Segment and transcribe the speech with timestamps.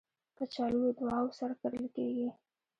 [0.37, 2.27] کچالو له دعاوو سره کرل کېږي